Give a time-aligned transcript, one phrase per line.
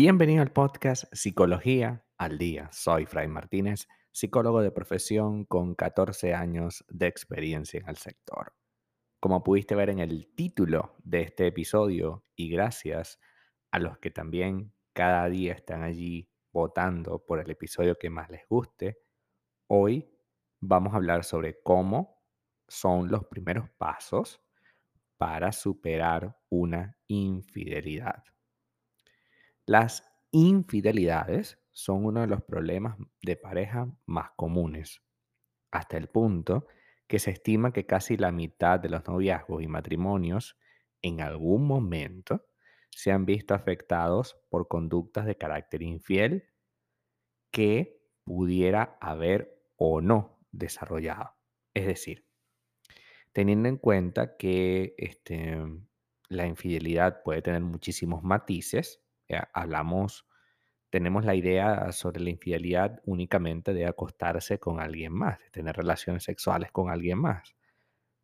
[0.00, 2.70] Bienvenido al podcast Psicología al Día.
[2.70, 8.54] Soy Fray Martínez, psicólogo de profesión con 14 años de experiencia en el sector.
[9.18, 13.18] Como pudiste ver en el título de este episodio, y gracias
[13.72, 18.46] a los que también cada día están allí votando por el episodio que más les
[18.48, 19.00] guste,
[19.66, 20.08] hoy
[20.60, 22.22] vamos a hablar sobre cómo
[22.68, 24.40] son los primeros pasos
[25.16, 28.22] para superar una infidelidad.
[29.68, 35.02] Las infidelidades son uno de los problemas de pareja más comunes,
[35.70, 36.66] hasta el punto
[37.06, 40.56] que se estima que casi la mitad de los noviazgos y matrimonios
[41.02, 42.46] en algún momento
[42.88, 46.44] se han visto afectados por conductas de carácter infiel
[47.50, 51.34] que pudiera haber o no desarrollado.
[51.74, 52.24] Es decir,
[53.34, 55.58] teniendo en cuenta que este,
[56.30, 60.26] la infidelidad puede tener muchísimos matices, eh, hablamos,
[60.90, 66.24] tenemos la idea sobre la infidelidad únicamente de acostarse con alguien más, de tener relaciones
[66.24, 67.54] sexuales con alguien más.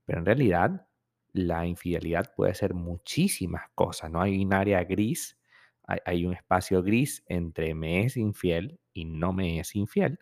[0.07, 0.89] Pero en realidad,
[1.33, 4.23] la infidelidad puede ser muchísimas cosas, ¿no?
[4.23, 5.39] Hay un área gris,
[5.83, 10.19] hay, hay un espacio gris entre me es infiel y no me es infiel,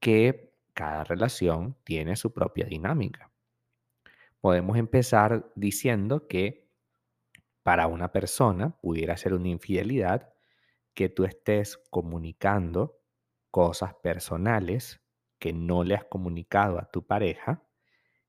[0.00, 3.30] que cada relación tiene su propia dinámica.
[4.40, 6.63] Podemos empezar diciendo que
[7.64, 10.34] para una persona pudiera ser una infidelidad
[10.94, 13.00] que tú estés comunicando
[13.50, 15.00] cosas personales
[15.40, 17.64] que no le has comunicado a tu pareja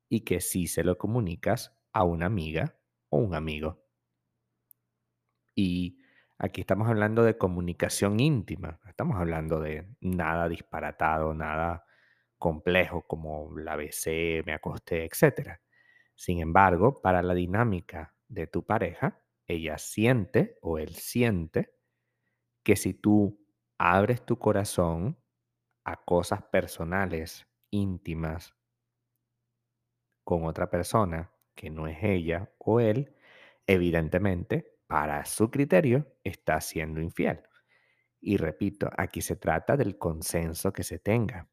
[0.08, 2.78] y que sí se lo comunicas a una amiga
[3.10, 3.84] o un amigo.
[5.54, 5.98] Y
[6.38, 11.84] aquí estamos hablando de comunicación íntima, estamos hablando de nada disparatado, nada
[12.38, 15.58] complejo como la besé, me acosté, etc.
[16.14, 21.74] Sin embargo, para la dinámica de tu pareja, ella siente o él siente
[22.64, 23.40] que si tú
[23.78, 25.18] abres tu corazón
[25.84, 28.54] a cosas personales, íntimas,
[30.24, 33.14] con otra persona que no es ella o él,
[33.66, 37.42] evidentemente, para su criterio, está siendo infiel.
[38.20, 41.48] Y repito, aquí se trata del consenso que se tenga.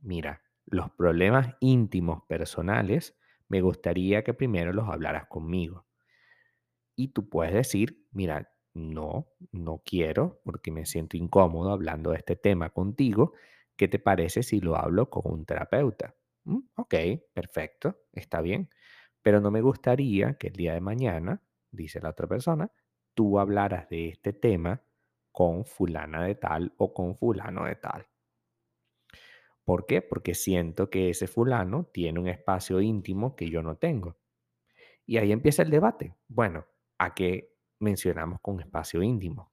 [0.00, 3.18] Mira, los problemas íntimos personales,
[3.48, 5.86] me gustaría que primero los hablaras conmigo.
[6.96, 12.36] Y tú puedes decir, mira, no, no quiero porque me siento incómodo hablando de este
[12.36, 13.32] tema contigo.
[13.76, 16.14] ¿Qué te parece si lo hablo con un terapeuta?
[16.44, 16.94] "Mm, ok,
[17.34, 18.70] perfecto, está bien.
[19.22, 22.72] Pero no me gustaría que el día de mañana, dice la otra persona,
[23.14, 24.82] tú hablaras de este tema
[25.32, 28.06] con fulana de tal o con fulano de tal.
[29.64, 30.02] ¿Por qué?
[30.02, 34.16] Porque siento que ese fulano tiene un espacio íntimo que yo no tengo.
[35.06, 36.16] Y ahí empieza el debate.
[36.28, 36.66] Bueno,
[37.00, 39.52] ¿a qué mencionamos con espacio íntimo?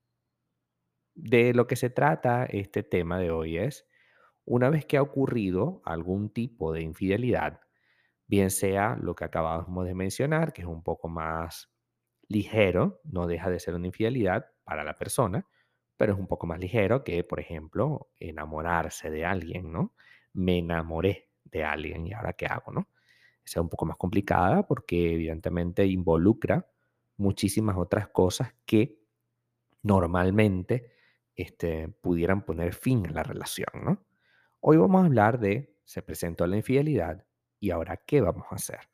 [1.16, 3.88] De lo que se trata este tema de hoy es,
[4.46, 7.62] una vez que ha ocurrido algún tipo de infidelidad,
[8.28, 11.72] bien sea lo que acabamos de mencionar, que es un poco más
[12.30, 15.48] ligero, no deja de ser una infidelidad para la persona,
[15.98, 19.96] pero es un poco más ligero que, por ejemplo, enamorarse de alguien, ¿no?
[20.34, 22.90] Me enamoré de alguien y ahora qué hago, ¿no?
[23.46, 26.68] Esa es un poco más complicada porque evidentemente involucra
[27.18, 29.02] muchísimas otras cosas que
[29.84, 30.92] normalmente
[31.36, 34.06] este, pudieran poner fin a la relación, ¿no?
[34.60, 37.26] Hoy vamos a hablar de se presentó la infidelidad
[37.60, 38.90] y ahora qué vamos a hacer.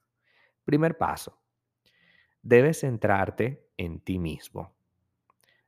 [0.66, 1.41] Primer paso,
[2.41, 4.75] debes centrarte en ti mismo.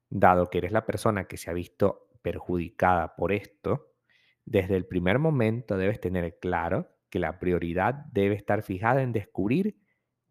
[0.09, 3.93] Dado que eres la persona que se ha visto perjudicada por esto,
[4.45, 9.77] desde el primer momento debes tener claro que la prioridad debe estar fijada en descubrir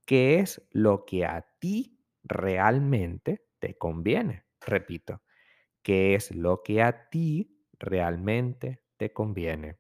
[0.05, 1.94] qué es lo que a ti
[2.25, 4.45] realmente te conviene.
[4.61, 5.23] Repito,
[5.83, 9.79] qué es lo que a ti realmente te conviene.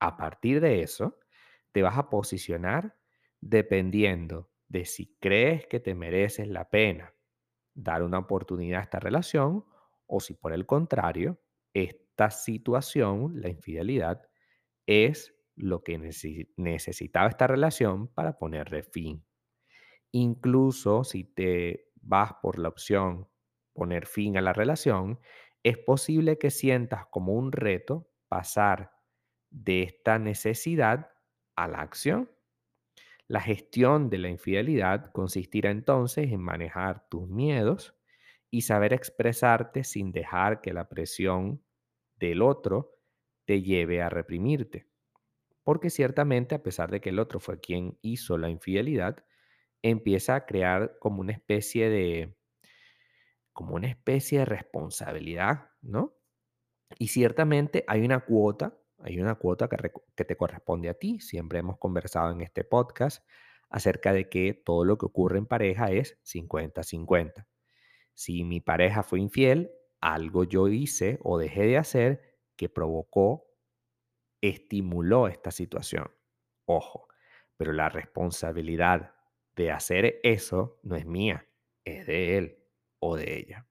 [0.00, 1.18] A partir de eso,
[1.72, 2.96] te vas a posicionar
[3.40, 7.14] dependiendo de si crees que te mereces la pena
[7.74, 9.64] dar una oportunidad a esta relación
[10.06, 11.40] o si por el contrario,
[11.74, 14.28] esta situación, la infidelidad,
[14.86, 15.98] es lo que
[16.56, 19.24] necesitaba esta relación para ponerle fin.
[20.12, 23.28] Incluso si te vas por la opción
[23.72, 25.20] poner fin a la relación,
[25.62, 28.92] es posible que sientas como un reto pasar
[29.50, 31.10] de esta necesidad
[31.56, 32.30] a la acción.
[33.28, 37.94] La gestión de la infidelidad consistirá entonces en manejar tus miedos
[38.50, 41.62] y saber expresarte sin dejar que la presión
[42.16, 42.94] del otro
[43.44, 44.88] te lleve a reprimirte.
[45.64, 49.24] Porque ciertamente, a pesar de que el otro fue quien hizo la infidelidad,
[49.82, 52.36] empieza a crear como una especie de
[53.52, 56.16] como una especie de responsabilidad, ¿no?
[56.98, 61.20] Y ciertamente hay una cuota, hay una cuota que, que te corresponde a ti.
[61.20, 63.26] Siempre hemos conversado en este podcast
[63.68, 67.48] acerca de que todo lo que ocurre en pareja es cincuenta-cincuenta.
[68.14, 69.70] Si mi pareja fue infiel,
[70.00, 73.50] algo yo hice o dejé de hacer que provocó,
[74.40, 76.10] estimuló esta situación.
[76.64, 77.08] Ojo,
[77.56, 79.14] pero la responsabilidad
[79.58, 81.44] de hacer eso no es mía,
[81.84, 82.58] es de él
[83.00, 83.66] o de ella.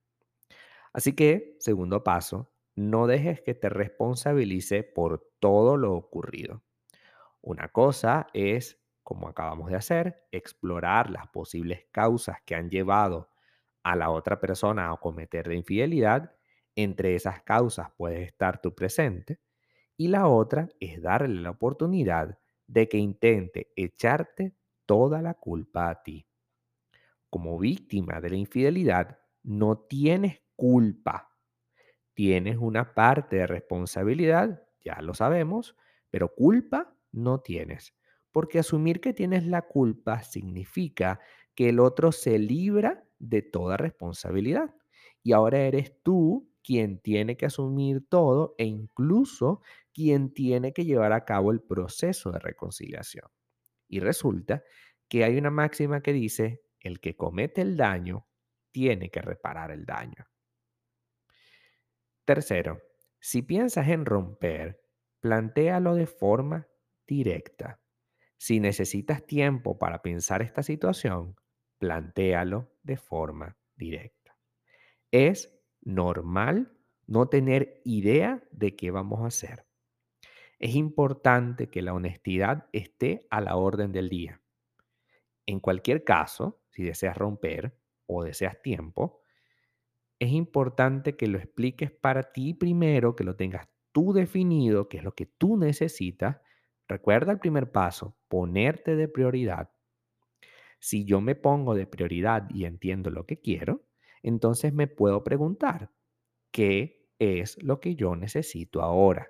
[0.92, 6.62] Así que, segundo paso, no dejes que te responsabilice por todo lo ocurrido.
[7.42, 13.30] Una cosa es, como acabamos de hacer, explorar las posibles causas que han llevado
[13.82, 16.36] a la otra persona a cometer la infidelidad.
[16.76, 19.40] Entre esas causas puede estar tu presente.
[19.96, 22.38] Y la otra es darle la oportunidad
[22.68, 24.57] de que intente echarte
[24.88, 26.28] toda la culpa a ti.
[27.30, 31.30] Como víctima de la infidelidad, no tienes culpa
[32.16, 35.76] Tienes una parte de responsabilidad, ya lo sabemos,
[36.12, 37.96] pero culpa no tienes.
[38.32, 41.20] Porque asumir que tienes la culpa significa
[41.56, 44.76] que el otro se libra de toda responsabilidad.
[45.24, 49.62] Y ahora eres tú quien tiene que asumir todo e incluso
[49.94, 53.28] quien tiene que llevar a cabo el proceso de reconciliación.
[53.88, 54.64] Y resulta
[55.08, 58.28] que hay una máxima que dice, el que comete el daño
[58.72, 60.28] tiene que reparar el daño.
[62.26, 62.82] Tercero,
[63.20, 64.82] si piensas en romper,
[65.20, 66.68] plantéalo de forma
[67.08, 67.82] directa.
[68.38, 71.36] Si necesitas tiempo para pensar esta situación,
[71.80, 74.38] plantéalo de forma directa.
[75.12, 79.67] Es normal no tener idea de qué vamos a hacer.
[80.60, 84.42] Es importante que la honestidad esté a la orden del día.
[85.46, 87.78] En cualquier caso, si deseas romper
[88.08, 89.22] o deseas tiempo,
[90.20, 95.04] es importante que lo expliques para ti primero, que lo tengas tú definido, que es
[95.04, 96.38] lo que tú necesitas.
[96.88, 99.70] Recuerda el primer paso, ponerte de prioridad.
[100.80, 103.86] Si yo me pongo de prioridad y entiendo lo que quiero,
[104.24, 105.92] entonces me puedo preguntar,
[106.52, 109.30] ¿qué es lo que yo necesito ahora?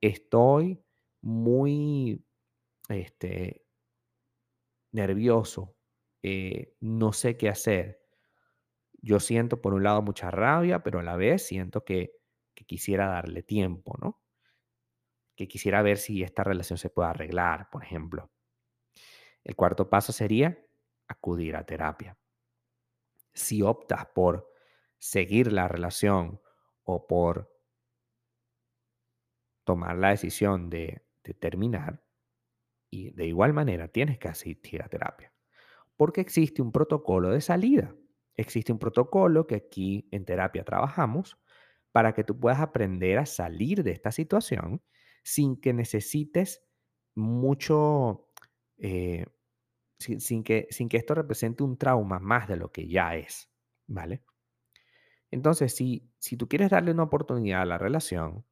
[0.00, 0.84] Estoy
[1.20, 2.24] muy
[2.88, 3.66] este,
[4.92, 5.76] nervioso,
[6.22, 8.08] eh, no sé qué hacer
[9.00, 12.12] yo siento por un lado mucha rabia, pero a la vez siento que,
[12.54, 14.20] que quisiera darle tiempo, ¿no?
[15.36, 18.30] Que quisiera ver si esta relación se puede arreglar, por ejemplo.
[19.44, 20.58] El cuarto paso sería
[21.06, 22.18] acudir a terapia.
[23.32, 24.50] Si optas por
[24.98, 26.40] seguir la relación
[26.82, 27.56] o por
[29.68, 31.02] tomar la decisión de,
[31.40, 32.02] terminar,
[32.90, 35.30] y de igual manera tienes que asistir a terapia,
[35.94, 37.94] porque existe un protocolo de salida.
[38.34, 41.36] Existe un protocolo que aquí en terapia trabajamos
[41.92, 44.80] para que tú puedas aprender a salir de esta situación
[45.22, 46.62] sin que necesites
[47.14, 48.30] mucho,
[48.78, 49.26] eh,
[49.98, 53.50] sin, sin que, sin que esto represente un trauma más de lo que ya es,
[53.86, 54.22] ¿vale?
[55.30, 58.46] Entonces, si, si tú quieres darle una oportunidad a la relación,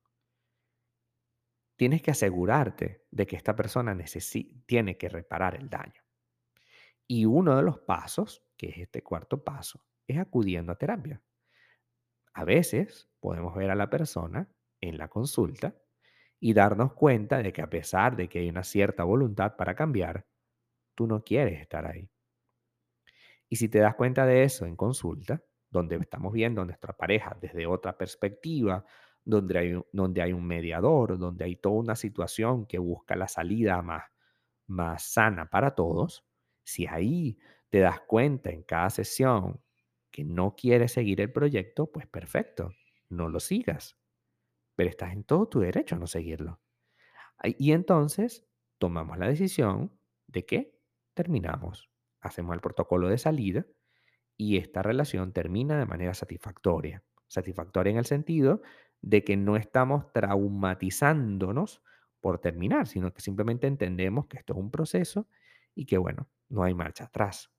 [1.76, 3.96] tienes que asegurarte de que esta persona
[4.66, 6.02] tiene que reparar el daño.
[7.06, 11.22] Y uno de los pasos, que es este cuarto paso, es acudiendo a terapia.
[12.34, 14.48] A veces podemos ver a la persona
[14.80, 15.74] en la consulta
[16.40, 20.26] y darnos cuenta de que a pesar de que hay una cierta voluntad para cambiar,
[20.94, 22.10] tú no quieres estar ahí.
[23.48, 27.36] Y si te das cuenta de eso en consulta, donde estamos viendo a nuestra pareja
[27.40, 28.84] desde otra perspectiva,
[29.26, 33.82] donde hay, donde hay un mediador, donde hay toda una situación que busca la salida
[33.82, 34.04] más,
[34.66, 36.24] más sana para todos,
[36.64, 39.60] si ahí te das cuenta en cada sesión
[40.10, 42.70] que no quieres seguir el proyecto, pues perfecto,
[43.10, 43.98] no lo sigas,
[44.76, 46.60] pero estás en todo tu derecho a no seguirlo.
[47.58, 48.46] Y entonces
[48.78, 49.92] tomamos la decisión
[50.28, 50.78] de que
[51.14, 51.90] terminamos,
[52.20, 53.66] hacemos el protocolo de salida
[54.36, 57.02] y esta relación termina de manera satisfactoria.
[57.26, 58.62] Satisfactoria en el sentido
[59.02, 61.82] de que no estamos traumatizándonos
[62.20, 65.28] por terminar, sino que simplemente entendemos que esto es un proceso
[65.74, 67.50] y que, bueno, no hay marcha atrás.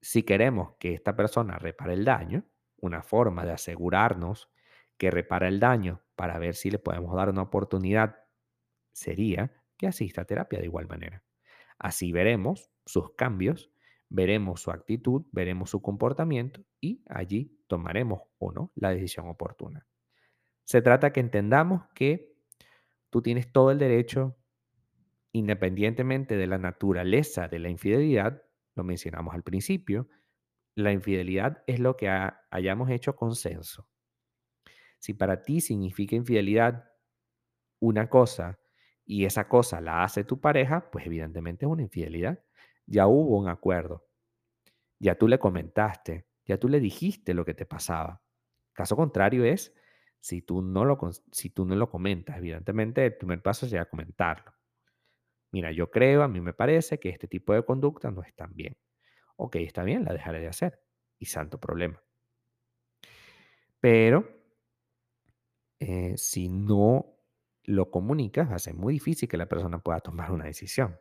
[0.00, 2.44] Si queremos que esta persona repare el daño,
[2.76, 4.50] una forma de asegurarnos
[4.96, 8.16] que repara el daño para ver si le podemos dar una oportunidad
[8.92, 11.24] sería que asista a terapia de igual manera.
[11.78, 13.72] Así veremos sus cambios,
[14.08, 19.86] veremos su actitud, veremos su comportamiento y allí tomaremos o no la decisión oportuna.
[20.64, 22.34] Se trata que entendamos que
[23.10, 24.36] tú tienes todo el derecho,
[25.32, 28.42] independientemente de la naturaleza de la infidelidad,
[28.74, 30.08] lo mencionamos al principio,
[30.74, 32.08] la infidelidad es lo que
[32.50, 33.88] hayamos hecho consenso.
[34.98, 36.84] Si para ti significa infidelidad
[37.80, 38.58] una cosa
[39.04, 42.44] y esa cosa la hace tu pareja, pues evidentemente es una infidelidad.
[42.88, 44.06] Ya hubo un acuerdo.
[44.98, 48.22] Ya tú le comentaste, ya tú le dijiste lo que te pasaba.
[48.72, 49.74] Caso contrario es,
[50.20, 50.98] si tú no lo,
[51.30, 54.52] si tú no lo comentas, evidentemente el primer paso sería comentarlo.
[55.52, 58.54] Mira, yo creo, a mí me parece que este tipo de conducta no es tan
[58.54, 58.76] bien.
[59.36, 60.80] Ok, está bien, la dejaré de hacer.
[61.18, 62.02] Y santo problema.
[63.80, 64.28] Pero
[65.78, 67.18] eh, si no
[67.64, 70.98] lo comunicas, va a ser muy difícil que la persona pueda tomar una decisión.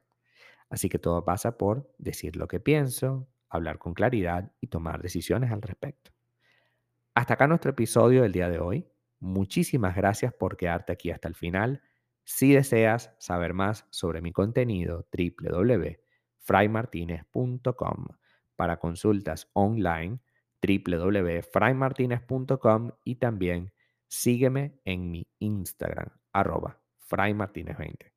[0.70, 5.50] Así que todo pasa por decir lo que pienso, hablar con claridad y tomar decisiones
[5.52, 6.12] al respecto.
[7.16, 8.86] Hasta acá nuestro episodio del día de hoy.
[9.20, 11.84] Muchísimas gracias por quedarte aquí hasta el final.
[12.24, 18.08] Si deseas saber más sobre mi contenido, www.fraymartinez.com.
[18.56, 20.20] Para consultas online,
[20.62, 23.74] www.fraymartinez.com y también
[24.08, 28.17] sígueme en mi Instagram, arroba fraymartinez20.